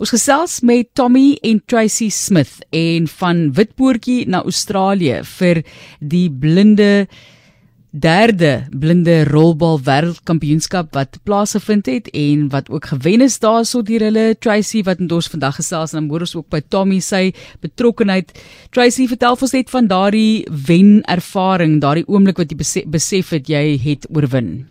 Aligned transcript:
Ons 0.00 0.14
gesels 0.14 0.62
met 0.64 0.88
Tommy 0.96 1.34
en 1.44 1.58
Tracy 1.68 2.06
Smith 2.08 2.62
en 2.72 3.04
van 3.20 3.42
Witpoortjie 3.52 4.22
na 4.32 4.38
Australië 4.48 5.18
vir 5.28 5.60
die 6.00 6.30
blinde 6.32 7.04
derde 7.92 8.54
blinde 8.72 9.18
rolbal 9.28 9.76
wêreldkampioenskap 9.84 10.96
wat 10.96 11.20
plaasgevind 11.28 11.92
het 11.92 12.08
en 12.16 12.48
wat 12.48 12.72
ook 12.72 12.88
gewen 12.94 13.26
is 13.26 13.36
daarso 13.44 13.84
deur 13.84 14.06
hulle 14.08 14.26
Tracy 14.40 14.80
wat 14.88 15.04
ons 15.04 15.28
vandag 15.28 15.60
gesels 15.60 15.92
en 15.92 16.00
dan 16.00 16.10
hoor 16.14 16.24
ons 16.24 16.36
ook 16.38 16.48
by 16.48 16.64
Tommy 16.64 17.04
sy 17.04 17.34
betrokkeheid. 17.60 18.32
Tracy, 18.72 19.04
vertel 19.04 19.36
ons 19.36 19.52
net 19.52 19.68
van 19.68 19.92
daardie 19.92 20.46
wen 20.48 21.02
ervaring, 21.12 21.76
daardie 21.84 22.08
oomblik 22.08 22.40
wat 22.40 22.48
jy 22.48 22.62
besef, 22.64 22.88
besef 22.88 23.36
het 23.36 23.52
jy 23.52 23.76
het 23.84 24.08
oorwin. 24.08 24.70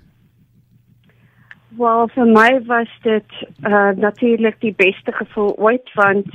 Wel, 1.79 2.09
voor 2.09 2.25
mij 2.25 2.61
was 2.65 2.99
dit 3.01 3.23
uh, 3.63 3.89
natuurlijk 3.89 4.59
die 4.59 4.73
beste 4.75 5.11
gevoel 5.11 5.55
ooit, 5.57 5.93
want 5.93 6.25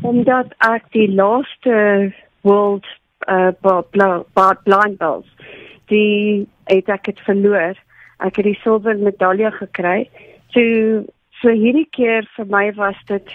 omdat 0.00 0.46
ik 0.46 0.82
die 0.90 1.14
laatste 1.14 2.14
World 2.40 2.86
uh, 3.28 3.80
Blind 4.62 4.96
Bells, 4.98 5.36
die 5.84 6.48
het 6.64 6.88
ek 6.88 7.06
het 7.06 7.20
verloor, 7.20 7.78
ek 8.18 8.40
het 8.40 8.48
die 8.48 8.58
silwer 8.64 8.98
medaille 8.98 9.52
gekry. 9.60 10.10
So 10.50 10.60
so 11.38 11.54
hierdie 11.54 11.86
keer 11.94 12.26
vir 12.34 12.50
my 12.50 12.72
was 12.74 12.98
dit 13.06 13.30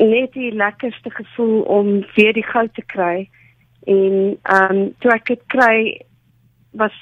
net 0.00 0.32
die 0.32 0.54
lekkerste 0.54 1.10
gevoel 1.10 1.60
om 1.60 2.00
weer 2.14 2.32
die 2.32 2.48
goud 2.48 2.72
te 2.74 2.86
kry. 2.96 3.28
En 3.84 4.40
ehm 4.42 4.72
um, 4.72 4.82
toe 5.04 5.12
ek 5.18 5.28
dit 5.34 5.46
kry 5.52 6.00
was 6.72 6.96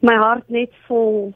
my 0.00 0.16
hart 0.16 0.48
net 0.48 0.72
vol 0.88 1.34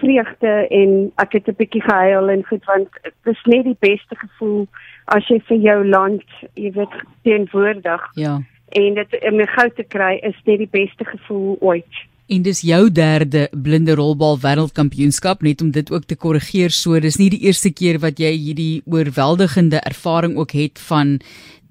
vreugde 0.00 0.52
en 0.70 1.12
ek 1.16 1.32
het 1.32 1.48
'n 1.48 1.58
bietjie 1.58 1.82
gehuil 1.82 2.28
en 2.28 2.44
goed 2.44 2.64
want 2.64 2.88
dit 3.02 3.34
is 3.34 3.42
net 3.44 3.64
die 3.64 3.76
beste 3.80 4.16
gevoel 4.16 4.66
as 5.04 5.28
jy 5.28 5.40
vir 5.48 5.56
jou 5.56 5.88
land, 5.88 6.24
jy 6.54 6.72
weet, 6.72 6.94
teenwoordig. 7.22 8.02
Ja. 8.14 8.40
En 8.68 8.94
dit 8.94 9.18
om 9.28 9.40
'n 9.40 9.46
goud 9.46 9.74
te 9.76 9.84
kry 9.84 10.18
is 10.22 10.36
net 10.44 10.58
die 10.58 10.70
beste 10.70 11.04
gevoel 11.04 11.56
ooit. 11.60 11.94
En 12.26 12.42
dis 12.42 12.60
jou 12.60 12.92
derde 12.92 13.48
blinde 13.50 13.94
rolbal 13.94 14.38
wêreldkampioenskap 14.38 15.42
net 15.42 15.60
om 15.60 15.70
dit 15.70 15.90
ook 15.90 16.04
te 16.04 16.16
korrigeer 16.16 16.70
so 16.70 17.00
dis 17.00 17.18
nie 17.20 17.30
die 17.30 17.42
eerste 17.48 17.72
keer 17.72 17.98
wat 17.98 18.18
jy 18.18 18.30
hierdie 18.30 18.82
oorweldigende 18.86 19.82
ervaring 19.82 20.36
ook 20.36 20.54
het 20.56 20.78
van 20.78 21.18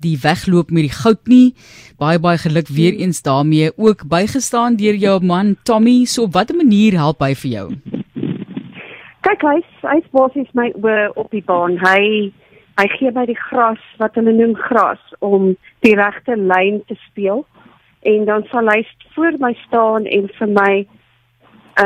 die 0.01 0.17
wegloop 0.21 0.69
met 0.69 0.89
die 0.89 0.97
goud 0.97 1.27
nie. 1.29 1.53
Baie 2.01 2.19
baie 2.19 2.37
geluk 2.41 2.67
weer 2.67 2.93
eens 2.93 3.21
daarmee 3.21 3.71
ook 3.77 4.07
bygestaan 4.09 4.75
deur 4.75 4.95
jou 4.95 5.17
man 5.23 5.55
Tommy. 5.63 6.05
So 6.05 6.23
op 6.23 6.33
watter 6.33 6.55
manier 6.55 6.97
help 6.97 7.21
hy 7.21 7.33
vir 7.35 7.51
jou? 7.51 7.67
Kyk, 9.31 9.43
hy 9.47 9.59
hy 9.87 9.99
basies 10.11 10.49
my 10.59 10.65
oor 10.83 11.13
op 11.15 11.29
die 11.31 11.43
baan. 11.47 11.77
Hy 11.79 12.33
hy 12.75 12.85
gee 12.97 13.11
my 13.15 13.23
die 13.29 13.37
gras 13.39 13.79
wat 14.01 14.17
hulle 14.19 14.33
noem 14.35 14.57
gras 14.59 14.99
om 15.23 15.53
die 15.87 15.93
regte 15.95 16.35
lyn 16.35 16.81
te 16.89 16.97
speel. 17.05 17.45
En 18.11 18.27
dan 18.27 18.43
sal 18.51 18.67
hy 18.67 18.81
voor 19.15 19.39
my 19.39 19.53
staan 19.61 20.09
en 20.17 20.27
vir 20.35 20.51
my 20.57 20.73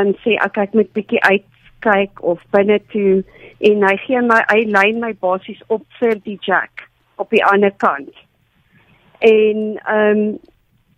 en 0.00 0.12
sê 0.24 0.34
ek 0.42 0.56
kyk 0.58 0.74
met 0.80 0.92
bietjie 0.98 1.22
uitkyk 1.22 2.18
of 2.34 2.42
binne 2.50 2.80
toe 2.90 3.22
en 3.70 3.88
hy 3.92 3.94
gee 4.08 4.26
my 4.26 4.42
hy 4.50 4.60
lyn 4.66 4.98
my 5.06 5.14
basies 5.22 5.62
op 5.70 5.86
vir 6.02 6.18
die 6.26 6.38
jack 6.42 6.88
op 7.22 7.30
die 7.30 7.46
ander 7.54 7.74
kant. 7.78 8.10
En 9.22 9.66
ehm 9.78 10.24
um, 10.26 10.28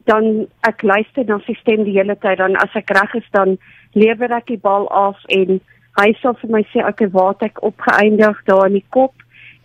dan 0.08 0.46
ek 0.64 0.80
luister 0.80 1.28
na 1.28 1.36
sy 1.44 1.52
stem 1.60 1.84
die 1.84 1.98
hele 2.00 2.16
tyd 2.16 2.40
dan 2.40 2.56
as 2.56 2.72
ek 2.80 2.96
reg 2.96 3.18
is 3.20 3.34
dan 3.36 3.58
lewer 3.92 4.32
ek 4.32 4.46
die 4.48 4.62
bal 4.64 4.88
af 4.88 5.20
en 5.28 5.60
hy 5.98 6.12
sê 6.20 6.32
vir 6.40 6.52
my 6.54 6.62
sê 6.72 6.84
ek 6.86 7.02
wat 7.14 7.42
ek 7.42 7.62
opgeëindig 7.66 8.42
daar 8.46 8.66
in 8.68 8.78
die 8.78 8.86
kop 8.94 9.14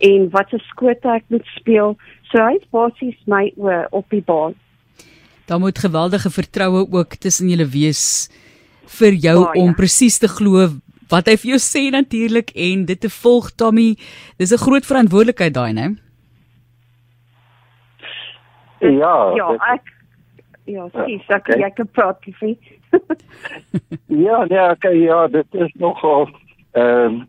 en 0.04 0.28
wat 0.34 0.50
se 0.50 0.58
skoot 0.70 1.04
ek 1.06 1.24
moet 1.32 1.46
speel. 1.54 1.96
So 2.30 2.42
hy 2.42 2.58
basies 2.74 3.18
my 3.30 3.52
oor 3.56 3.86
op 3.92 4.10
die 4.10 4.22
baan. 4.22 4.56
Daar 5.46 5.60
moet 5.60 5.78
geweldige 5.78 6.30
vertroue 6.30 6.86
ook 6.90 7.16
tussen 7.20 7.48
julle 7.52 7.66
wees 7.68 8.30
vir 8.98 9.12
jou 9.12 9.38
oh, 9.44 9.52
om 9.60 9.72
ja. 9.72 9.76
presies 9.76 10.18
te 10.18 10.28
glo 10.28 10.68
wat 11.12 11.28
hy 11.28 11.36
vir 11.36 11.54
jou 11.54 11.60
sê 11.60 11.90
natuurlik 11.92 12.50
en 12.56 12.86
dit 12.88 13.00
te 13.00 13.10
volg 13.12 13.52
Tommy. 13.54 13.94
Dis 14.38 14.52
'n 14.52 14.64
groot 14.66 14.84
verantwoordelikheid 14.86 15.54
daai, 15.54 15.72
né? 15.72 15.94
Ja. 18.80 19.32
Ja, 19.36 19.48
ek 19.72 19.94
Ja, 20.64 20.86
skies, 20.88 21.24
ek 21.28 21.44
okay. 21.44 21.60
ek 21.66 21.74
kan 21.76 21.88
praat, 21.92 22.24
liefie. 22.24 22.54
ja, 24.26 24.44
nee, 24.44 24.70
okay, 24.70 24.96
ja, 24.98 25.26
dit 25.28 25.54
is 25.54 25.72
nogal 25.74 26.28
ehm 26.72 27.06
um, 27.06 27.22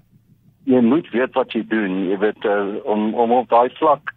jy 0.66 0.80
moet 0.81 1.09
weet 1.14 1.36
wat 1.38 1.53
jy 1.53 1.62
doen. 1.70 2.08
Jy 2.09 2.18
weet 2.18 2.46
uh, 2.50 2.78
om 2.90 3.14
om 3.14 3.31
op 3.31 3.50
daai 3.50 3.70
vlak, 3.78 4.09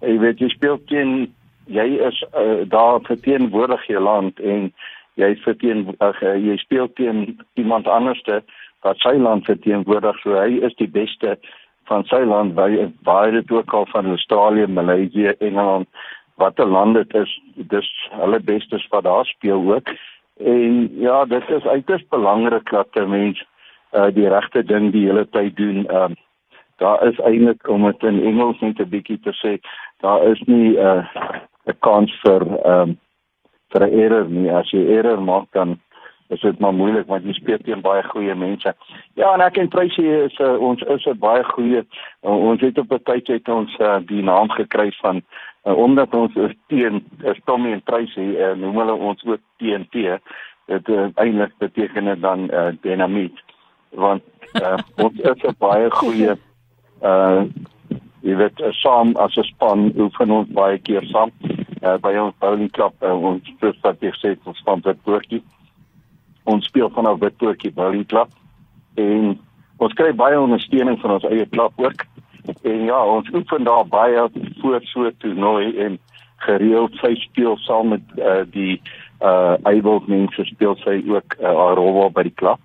jy 0.00 0.16
weet 0.22 0.40
jy 0.40 0.48
speel 0.48 0.78
teen 0.88 1.28
jy 1.68 1.86
is 2.06 2.22
uh, 2.32 2.64
daar 2.72 3.02
verteenwoordig 3.04 3.84
jou 3.86 4.00
land 4.02 4.40
en 4.40 4.70
jy 5.20 5.34
verteen 5.44 5.84
uh, 6.00 6.12
jy 6.22 6.56
speel 6.62 6.88
teen 6.96 7.36
iemand 7.60 7.88
anderste 7.88 8.40
wat 8.86 8.96
sy 9.04 9.12
land 9.20 9.44
verteenwoordig. 9.44 10.16
So 10.24 10.40
hy 10.40 10.56
is 10.64 10.76
die 10.80 10.88
beste 10.88 11.36
van 11.90 12.06
sy 12.08 12.22
land 12.24 12.56
by 12.56 12.88
baie 13.04 13.34
dit 13.36 13.52
ook 13.52 13.74
al 13.76 13.86
van 13.92 14.08
Australië, 14.14 14.66
Maleisië, 14.66 15.36
Engeland 15.38 15.88
watter 16.40 16.66
land 16.66 16.96
dit 16.96 17.14
is 17.20 17.32
dis 17.72 17.88
hulle 18.16 18.40
bestes 18.40 18.86
wat 18.94 19.04
daar 19.04 19.28
speel 19.28 19.60
ook 19.74 19.92
En 20.44 20.90
ja, 20.98 21.24
dit 21.24 21.48
is 21.48 21.64
uiters 21.64 22.08
belangrik 22.08 22.70
dat 22.70 22.88
'n 22.92 23.08
mens 23.08 23.44
uh 23.92 24.08
die 24.14 24.28
regte 24.28 24.64
ding 24.64 24.92
die 24.92 25.06
hele 25.06 25.28
tyd 25.28 25.56
doen. 25.56 25.94
Um 25.94 26.16
daar 26.76 27.06
is 27.06 27.18
eintlik 27.18 27.68
om 27.68 27.84
dit 27.84 28.02
in 28.02 28.24
Engels 28.24 28.60
net 28.60 28.78
'n 28.78 28.88
bietjie 28.88 29.20
te 29.20 29.32
sê, 29.42 29.60
daar 30.00 30.22
is 30.22 30.40
nie 30.40 30.76
'n 30.76 30.78
uh, 30.78 31.04
'n 31.66 31.78
kans 31.78 32.20
vir 32.22 32.42
um 32.66 32.98
vir 33.68 33.86
'n 33.86 33.98
error 33.98 34.28
nie. 34.28 34.52
As 34.52 34.70
jy 34.70 34.86
error 34.96 35.22
maak 35.22 35.46
dan 35.52 35.78
is 36.28 36.40
dit 36.40 36.58
maar 36.58 36.74
moeilik 36.74 37.06
want 37.06 37.24
jy 37.24 37.32
speel 37.32 37.58
teen 37.64 37.80
baie 37.80 38.02
goeie 38.02 38.34
mense. 38.34 38.74
Ja, 39.14 39.32
en 39.34 39.40
ek 39.40 39.56
en 39.56 39.68
Tracy 39.68 40.06
is 40.06 40.38
uh, 40.38 40.56
ons 40.62 40.82
is 40.82 41.06
'n 41.06 41.18
baie 41.18 41.44
goeie 41.44 41.82
uh, 41.82 42.30
ons 42.30 42.60
het 42.60 42.78
op 42.78 42.92
'n 42.92 43.02
tyd 43.04 43.26
het 43.26 43.48
ons 43.48 43.78
uh, 43.78 43.98
die 44.06 44.22
naam 44.22 44.50
gekry 44.50 44.92
van 45.00 45.22
uh, 45.64 45.76
omdat 45.76 46.14
ons 46.14 46.34
is 46.34 46.54
teen 46.72 47.04
is 47.24 47.40
Tommy 47.44 47.72
en 47.72 47.82
Tracy 47.84 48.26
uh, 48.36 48.54
noem 48.58 48.80
hulle 48.82 48.96
ons 49.10 49.24
ook 49.24 49.42
TNT 49.62 50.18
dit 50.70 50.88
uh, 50.94 51.06
eintlik 51.14 51.56
beteken 51.58 52.04
dit 52.12 52.20
dan 52.20 52.46
uh, 52.50 52.70
dinamiet 52.82 53.44
want 53.90 54.22
uh, 54.60 54.78
ons 54.96 55.18
is 55.18 55.44
'n 55.44 55.56
baie 55.58 55.90
goeie 55.90 56.36
uh 57.02 57.44
jy 58.20 58.36
weet 58.36 58.60
uh, 58.60 58.72
saam 58.82 59.16
as 59.16 59.36
'n 59.36 59.48
span 59.48 59.92
oefen 59.96 60.30
ons 60.30 60.48
baie 60.52 60.78
keer 60.78 61.04
saam. 61.08 61.32
Uh, 61.82 61.96
by 61.96 62.12
ons 62.20 62.36
bowling 62.38 62.70
club 62.70 62.92
uh, 63.00 63.16
ons 63.16 63.40
speel 63.48 63.72
wat 63.82 64.02
jy 64.04 64.12
sê 64.20 64.36
ons 64.44 64.58
span 64.58 64.80
dit 64.84 64.98
voortjie 65.04 65.42
ons 66.44 66.66
speel 66.66 66.90
vanaf 66.90 67.20
Witpoortjie 67.20 67.72
bowling 67.74 68.06
club. 68.06 68.28
En 68.94 69.38
ons 69.80 69.94
kry 69.96 70.12
baie 70.16 70.40
ondersteuning 70.40 70.98
van 71.00 71.16
ons 71.16 71.26
eie 71.30 71.46
klub 71.46 71.72
ook 71.80 72.04
En 72.62 72.84
ja, 72.84 72.98
ons 73.06 73.30
oefen 73.34 73.64
daar 73.64 73.86
baie 73.88 74.28
voor 74.60 74.80
so 74.82 75.06
'n 75.06 75.14
toernooi 75.18 75.76
en 75.76 75.98
gereeld 76.36 76.94
sy 76.94 77.14
speel 77.14 77.56
saam 77.56 77.88
met 77.88 78.00
uh, 78.16 78.42
die 78.50 78.80
uh 79.20 79.54
Eybold 79.68 80.06
mense 80.08 80.44
speel 80.44 80.76
sy 80.80 81.02
ook 81.06 81.36
uh, 81.40 81.72
rol 81.76 82.10
by 82.10 82.22
die 82.22 82.38
klub. 82.40 82.60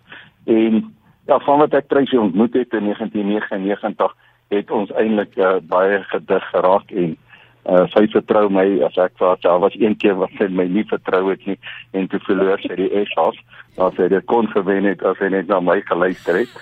En 0.46 0.94
ja, 1.28 1.40
van 1.40 1.60
wat 1.60 1.74
ek 1.74 1.90
treisie 1.92 2.20
ontmoet 2.20 2.54
het 2.54 2.74
in 2.74 2.88
1999 2.88 4.16
het 4.54 4.72
ons 4.72 4.92
eintlik 4.92 5.36
uh, 5.38 5.58
baie 5.62 6.04
gedig 6.04 6.50
geraak 6.54 6.92
en 6.92 7.18
uh 7.66 7.84
sy 7.96 8.06
vertrou 8.14 8.46
my 8.54 8.66
as 8.86 8.98
ek 9.02 9.16
vir 9.18 9.38
haar 9.42 9.60
was 9.60 9.76
een 9.80 9.96
keer 9.98 10.16
wat 10.22 10.34
sy 10.38 10.48
my 10.48 10.68
nie 10.70 10.86
vertrou 10.86 11.32
het 11.32 11.46
nie 11.50 11.58
en 11.98 12.08
toe 12.08 12.20
verloor 12.28 12.62
sy 12.62 12.78
die 12.78 12.92
Essas. 13.02 13.40
Maar 13.78 13.92
sy 13.98 14.08
het 14.12 14.26
kon 14.30 14.48
gewen 14.54 14.86
het 14.86 15.04
as 15.04 15.18
sy 15.18 15.32
net 15.34 15.50
na 15.50 15.60
my 15.60 15.82
geluister 15.90 16.38
het. 16.44 16.54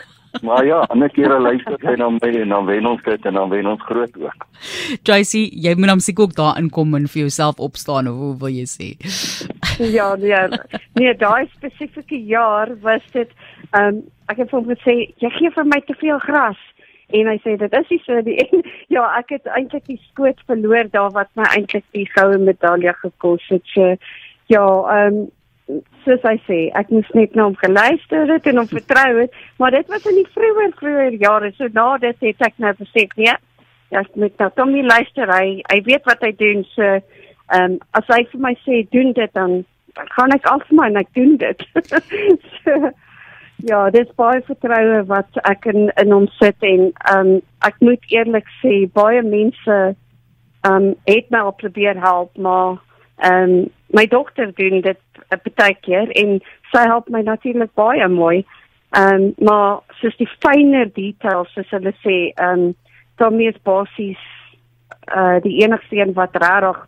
Maar 0.42 0.66
ja, 0.66 0.80
ander 0.90 1.10
kere 1.14 1.40
luister 1.40 1.78
sy 1.82 1.94
na 2.00 2.10
my 2.10 2.30
en 2.42 2.50
dan 2.50 2.66
wen 2.66 2.88
ons 2.90 3.02
dit 3.06 3.26
en 3.30 3.38
dan 3.38 3.50
wen 3.52 3.68
ons 3.70 3.82
groot 3.86 4.18
ook. 4.18 4.48
Tracy, 5.06 5.44
jy 5.66 5.76
moet 5.78 5.94
hom 5.94 6.02
seker 6.02 6.26
ook 6.26 6.36
daar 6.40 6.58
inkom 6.58 6.96
en 6.98 7.06
vir 7.08 7.26
jouself 7.28 7.62
opstaan 7.62 8.10
of 8.10 8.18
hoe 8.18 8.34
wil 8.42 8.54
jy 8.54 8.66
sê? 8.70 8.90
ja, 9.98 10.16
nee. 10.16 10.60
Nee, 10.98 11.14
daai 11.18 11.46
spesifieke 11.54 12.18
jaar 12.26 12.74
was 12.82 13.06
dit 13.14 13.30
ehm 13.72 13.94
um, 13.94 14.04
ek 14.32 14.40
het 14.40 14.54
hom 14.56 14.64
gesê 14.70 14.94
jy 15.20 15.30
gee 15.36 15.52
vir 15.52 15.66
my 15.68 15.82
te 15.84 15.94
veel 16.00 16.20
gras 16.24 16.60
en 17.14 17.28
hy 17.28 17.36
sê 17.44 17.56
dit 17.60 17.74
is 17.80 17.90
nie 17.92 18.02
so 18.06 18.22
die 18.26 18.38
en, 18.46 18.66
ja, 18.96 19.06
ek 19.20 19.36
het 19.36 19.50
eintlik 19.58 19.86
die 19.92 20.00
skoot 20.08 20.40
verloor 20.50 20.90
daar 20.94 21.14
wat 21.18 21.30
my 21.38 21.46
eintlik 21.52 21.86
die 21.98 22.08
goue 22.16 22.40
medalje 22.42 22.94
gekos 23.04 23.46
het. 23.54 23.66
So 23.76 23.94
ja, 24.52 24.66
ehm 24.98 25.24
um, 25.24 25.24
soos 26.04 26.24
hy 26.28 26.36
sê, 26.48 26.60
ek 26.80 26.92
moes 26.92 27.10
net 27.18 27.36
na 27.36 27.48
hom 27.48 27.58
geluister 27.60 28.32
het 28.32 28.48
en 28.50 28.62
hom 28.62 28.70
vertrou 28.78 29.10
het, 29.22 29.42
maar 29.60 29.76
dit 29.76 29.90
was 29.94 30.06
in 30.12 30.20
die 30.22 30.30
vroeër 30.36 30.74
vroeër 30.80 31.20
jare. 31.22 31.52
So 31.58 31.70
na 31.74 31.98
dit 32.04 32.28
het 32.28 32.48
ek 32.50 32.58
nou 32.64 32.74
besef, 32.80 33.14
nee, 33.20 33.36
ja, 33.94 34.02
ek 34.02 34.16
moet 34.20 34.42
nou 34.42 34.70
nie 34.72 34.88
luister. 34.88 35.30
Hy 35.30 35.62
hy 35.70 35.80
weet 35.88 36.10
wat 36.10 36.26
hy 36.26 36.34
doen. 36.40 36.66
So 36.76 36.90
ehm 37.54 37.76
um, 37.76 37.80
as 38.00 38.08
hy 38.10 38.24
vir 38.32 38.42
my 38.42 38.54
sê 38.64 38.84
doen 38.92 39.12
dit 39.14 39.34
dan 39.38 39.64
dan 39.94 40.08
gaan 40.18 40.34
ek 40.34 40.48
af 40.50 40.70
my 40.72 40.88
en 40.90 41.02
ek 41.04 41.12
doen 41.14 41.36
dit. 41.38 41.66
so, 42.64 42.94
Ja, 43.64 43.86
dis 43.96 44.10
baie 44.20 44.42
vertroue 44.44 45.04
wat 45.08 45.38
ek 45.48 45.70
in 45.72 45.86
in 46.02 46.12
hom 46.12 46.26
sit 46.40 46.66
en 46.68 46.90
ehm 46.92 47.20
um, 47.20 47.36
ek 47.64 47.78
moet 47.80 48.10
eerlik 48.12 48.50
sê 48.60 48.74
baie 48.98 49.22
mense 49.24 49.78
ehm 49.84 50.74
um, 50.74 50.90
het 51.08 51.30
my 51.32 51.44
al 51.48 51.56
probeer 51.62 52.00
help, 52.02 52.36
maar 52.38 52.82
ehm 53.18 53.50
um, 53.50 53.72
my 53.94 54.08
dogter 54.08 54.52
doen 54.56 54.82
dit 54.82 55.00
'n 55.30 55.42
baie 55.56 55.76
keer 55.82 56.10
en 56.12 56.42
sy 56.72 56.84
help 56.90 57.10
my 57.10 57.22
natuurlik 57.22 57.74
baie 57.74 58.08
mooi. 58.08 58.46
Ehm 58.92 59.14
um, 59.14 59.34
maar 59.38 59.82
soos 60.00 60.18
die 60.18 60.30
fynere 60.40 60.92
details 60.94 61.54
soos 61.54 61.70
hulle 61.70 61.94
sê, 62.06 62.34
ehm 62.36 62.60
um, 62.60 62.76
Tommy 63.18 63.48
is 63.48 63.62
basies 63.64 64.22
uh 65.12 65.40
die 65.44 65.62
enigste 65.64 65.96
een 65.96 66.14
wat 66.14 66.36
regtig 66.36 66.80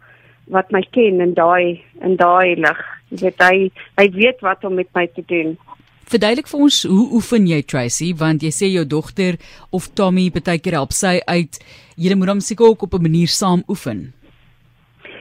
wat 0.48 0.72
my 0.72 0.82
ken 0.92 1.22
in 1.22 1.34
daai 1.34 1.82
in 2.02 2.16
daai 2.16 2.56
lig. 2.56 2.82
Jy 3.10 3.22
weet 3.22 3.42
hy 3.42 3.56
hy 3.98 4.10
weet 4.14 4.42
wat 4.42 4.64
om 4.64 4.76
met 4.76 4.90
my 4.94 5.08
te 5.08 5.24
doen. 5.28 5.58
Verduidelik 6.06 6.48
vir 6.48 6.60
ons 6.68 6.84
hoe 6.86 7.08
oefen 7.18 7.48
jy 7.50 7.62
Tracy 7.66 8.12
want 8.18 8.44
jy 8.46 8.52
sê 8.54 8.70
jou 8.70 8.86
dogter 8.86 9.40
of 9.72 9.90
Tommy 9.98 10.30
baie 10.34 10.60
keer 10.60 10.78
help 10.78 10.94
sy 10.94 11.18
uit. 11.26 11.58
Jy 11.98 12.16
moet 12.16 12.30
hom 12.36 12.42
seker 12.42 12.68
ook 12.70 12.86
op 12.86 12.94
'n 12.94 13.02
manier 13.02 13.28
saam 13.28 13.64
oefen. 13.68 14.14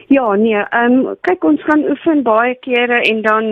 Ja, 0.07 0.35
nee, 0.35 0.61
ehm 0.69 0.93
um, 0.93 1.15
kyk 1.21 1.43
ons 1.43 1.63
gaan 1.65 1.81
oefen 1.89 2.21
baie 2.23 2.55
kere 2.61 3.01
en 3.01 3.21
dan 3.21 3.45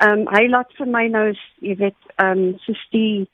ehm 0.00 0.20
um, 0.20 0.22
hy 0.32 0.46
laat 0.48 0.70
vir 0.78 0.88
my 0.88 1.02
nou 1.12 1.24
jy 1.60 1.74
weet 1.80 2.12
ehm 2.16 2.30
um, 2.38 2.44
soos 2.64 2.80
die 2.96 3.28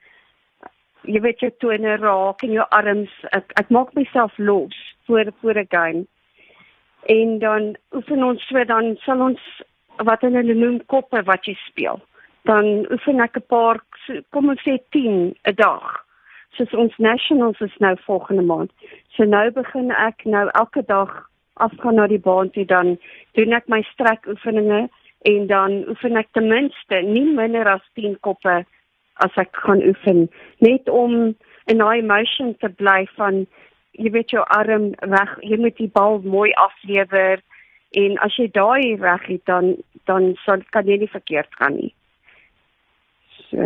jy 1.06 1.20
weet 1.22 1.44
jy 1.44 1.50
toe 1.58 1.70
in 1.76 1.87
'n 1.87 2.00
raak 2.02 2.43
in 2.43 2.56
jou 2.56 2.66
arms 2.81 3.14
ek 3.38 3.55
ek 3.62 3.70
maak 3.70 3.94
myself 3.94 4.34
los 4.38 4.75
voor 5.06 5.31
voor 5.40 5.60
'n 5.62 5.70
game. 5.76 6.02
En 7.06 7.38
dan 7.38 7.76
oefen 7.94 8.22
ons 8.25 8.46
so 8.49 8.64
dan 8.64 8.96
sal 9.06 9.20
ons 9.28 9.40
wat 9.96 10.20
hulle 10.20 10.43
noem 10.55 10.82
koppe 10.87 11.22
wat 11.22 11.46
jy 11.46 11.55
speel. 11.55 12.02
Dan 12.43 12.90
oefen 12.90 13.20
ek 13.20 13.37
'n 13.37 13.46
paar 13.46 13.81
kom 14.31 14.49
ons 14.49 14.62
sê 14.66 14.78
10 14.90 15.34
'n 15.44 15.55
dag. 15.55 16.05
Soos 16.56 16.75
ons 16.75 16.99
nationals 16.99 17.60
is 17.60 17.78
nou 17.78 17.96
volgende 17.96 18.43
maand. 18.43 18.72
So 19.14 19.25
nou 19.25 19.50
begin 19.50 19.90
ek 19.90 20.25
nou 20.25 20.49
elke 20.52 20.82
dag 20.82 21.28
afgaan 21.64 21.99
na 21.99 22.06
die 22.06 22.22
baan 22.22 22.50
toe 22.55 22.64
dan 22.64 22.96
doen 23.38 23.52
ek 23.56 23.69
my 23.69 23.82
strek 23.93 24.26
oefeninge 24.31 24.88
en 25.31 25.46
dan 25.50 25.82
oefen 25.90 26.19
ek 26.20 26.31
ten 26.32 26.49
minste 26.50 27.02
nie 27.06 27.26
minder 27.26 27.69
as 27.70 27.84
10 27.99 28.19
koppe 28.26 28.62
as 29.25 29.38
ek 29.40 29.56
gaan 29.64 29.82
oefen. 29.82 30.26
Net 30.62 30.88
om 30.88 31.34
in 31.69 31.82
daai 31.82 31.99
emotion 32.00 32.55
te 32.62 32.70
bly 32.81 33.05
van 33.16 33.44
jy 33.99 34.12
weet 34.14 34.34
jou 34.34 34.44
arm 34.55 34.93
reg 35.02 35.37
jy 35.43 35.58
moet 35.58 35.78
die 35.81 35.90
bal 35.90 36.20
mooi 36.22 36.50
aflewer 36.62 37.43
en 37.99 38.19
as 38.25 38.34
jy 38.38 38.49
daai 38.55 38.96
reg 39.00 39.26
het 39.26 39.44
dan 39.50 39.76
dan 40.06 40.34
sal 40.44 40.62
kan 40.75 40.87
jy 40.87 41.00
nie 41.02 41.12
verkeerd 41.12 41.50
gaan 41.60 41.76
nie. 41.76 41.94
So. 43.49 43.64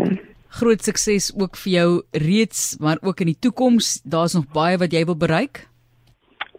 Groot 0.52 0.82
sukses 0.84 1.30
ook 1.36 1.56
vir 1.64 1.72
jou 1.72 1.90
reeds 2.12 2.76
maar 2.80 3.00
ook 3.02 3.20
in 3.24 3.32
die 3.32 3.40
toekoms. 3.40 4.00
Daar's 4.04 4.34
nog 4.36 4.48
baie 4.52 4.78
wat 4.78 4.92
jy 4.92 5.04
wil 5.08 5.16
bereik 5.16 5.66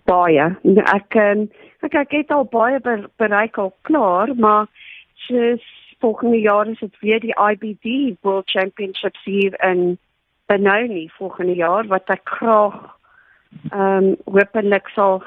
baie 0.10 0.50
ek 0.94 1.16
ehm, 1.16 1.48
ek 1.84 1.96
ek 2.06 2.18
het 2.18 2.32
al 2.32 2.46
baie 2.46 2.80
bereik 3.18 3.58
al 3.58 3.74
klaar 3.90 4.36
maar 4.36 4.68
soos 5.28 5.64
volgende 6.04 6.40
jaar 6.40 6.68
is 6.68 6.80
dit 6.80 7.00
weer 7.00 7.20
die 7.24 7.36
IBD 7.36 8.18
World 8.22 8.50
Championships 8.50 9.24
hier 9.24 9.56
in 9.64 9.98
Benoni 10.52 11.10
volgende 11.18 11.56
jaar 11.56 11.88
wat 11.88 12.10
ek 12.12 12.36
graag 12.40 12.76
ehm 13.72 14.12
um, 14.12 14.16
hopelik 14.26 14.90
sal 14.96 15.22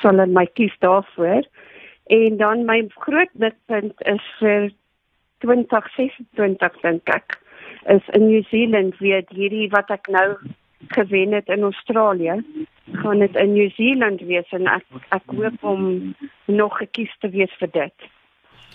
sal 0.00 0.20
in 0.20 0.32
my 0.32 0.46
kies 0.46 0.74
daarvoor. 0.84 1.46
En 2.12 2.36
dan 2.36 2.64
my 2.64 2.78
groot 3.04 3.32
mikpunt 3.32 4.02
is 4.14 4.24
vir 4.38 4.70
2026 5.44 6.80
dink 6.82 7.14
ek 7.14 7.38
is 7.94 8.08
in 8.16 8.28
New 8.28 8.42
Zealand 8.50 8.98
weer 8.98 9.24
hierdie 9.28 9.68
wat 9.72 9.90
ek 9.90 10.08
nou 10.08 10.28
gewen 10.96 11.32
het 11.32 11.48
in 11.48 11.62
Australië 11.62 12.38
gaan 13.02 13.18
dit 13.18 13.36
in 13.36 13.52
New 13.52 13.70
Zealand 13.70 14.20
wees 14.20 14.48
en 14.56 14.66
ek 14.70 14.84
ek 15.16 15.34
hoop 15.36 15.64
om 15.74 16.14
nog 16.46 16.76
gekies 16.78 17.12
te 17.18 17.30
wees 17.30 17.54
vir 17.60 17.70
dit. 17.74 18.10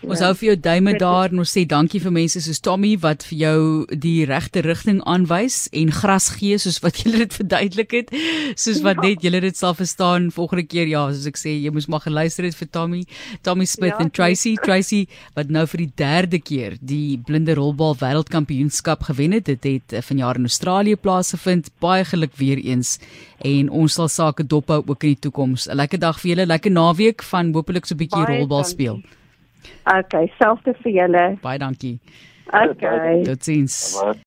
Ons 0.06 0.22
hou 0.22 0.34
vir 0.38 0.48
jou 0.52 0.56
duime 0.62 0.94
daar 1.02 1.32
en 1.34 1.42
ons 1.42 1.52
sê 1.58 1.64
dankie 1.66 2.00
vir 2.04 2.14
mense 2.14 2.42
soos 2.44 2.60
Tommy 2.62 2.94
wat 3.02 3.24
vir 3.26 3.38
jou 3.40 3.60
die 4.06 4.28
regte 4.30 4.62
rigting 4.62 5.00
aanwys 5.10 5.66
en 5.74 5.90
gras 5.94 6.30
gee 6.38 6.60
soos 6.62 6.78
wat 6.84 7.00
jy 7.02 7.14
dit 7.16 7.34
verduidelik 7.34 7.96
het, 7.98 8.14
soos 8.56 8.84
wat 8.86 9.02
ja. 9.02 9.10
net 9.10 9.26
jy 9.26 9.32
dit 9.48 9.58
sal 9.58 9.74
verstaan 9.78 10.30
volgende 10.34 10.68
keer 10.70 10.92
ja, 10.92 11.08
soos 11.10 11.26
ek 11.32 11.42
sê, 11.42 11.56
jy 11.58 11.74
moes 11.74 11.90
maar 11.90 12.04
geluister 12.06 12.46
het 12.46 12.58
vir 12.60 12.70
Tommy, 12.70 13.02
Tommy 13.42 13.66
Smith 13.66 13.96
ja, 13.96 14.06
en 14.06 14.14
Tracy, 14.14 14.54
Tracy 14.62 15.04
wat 15.38 15.50
nou 15.54 15.66
vir 15.74 15.86
die 15.86 15.92
derde 16.04 16.42
keer 16.44 16.78
die 16.82 17.18
blinde 17.26 17.58
rolbal 17.58 17.98
wêreldkampioenskap 17.98 19.08
gewen 19.10 19.34
het. 19.38 19.48
Dit 19.50 19.66
het 19.68 19.98
eh, 19.98 20.04
vanjaar 20.06 20.40
in 20.40 20.50
Australië 20.50 20.98
plaasgevind. 21.02 21.72
Baie 21.84 22.06
geluk 22.06 22.36
weer 22.38 22.62
eens 22.62 22.98
en 23.46 23.70
ons 23.70 23.98
sal 24.00 24.10
sake 24.12 24.46
dophou 24.46 24.82
ook 24.86 25.04
in 25.04 25.16
die 25.16 25.24
toekoms. 25.28 25.68
'n 25.68 25.78
Lekker 25.78 26.00
dag 26.00 26.20
vir 26.22 26.36
julle, 26.36 26.46
lekker 26.46 26.72
naweek 26.72 27.24
van 27.24 27.54
hopelik 27.54 27.86
so 27.86 27.96
'n 27.96 28.02
bietjie 28.04 28.26
rolbal 28.26 28.64
speel. 28.64 29.02
Dankie. 29.02 29.27
Okay, 29.88 30.32
selfde 30.42 30.74
vir 30.84 30.92
julle. 31.02 31.26
Baie 31.44 31.60
dankie. 31.60 32.00
Okay. 32.48 33.24
Totsiens. 33.28 33.98